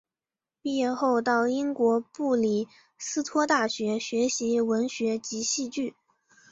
[0.63, 2.67] 毕业后到英国布里
[2.97, 5.93] 斯托大学学习文学及戏剧。